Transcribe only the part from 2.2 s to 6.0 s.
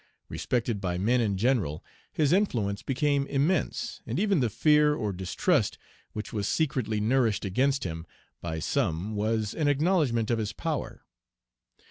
influence became immense; and even the fear or distrust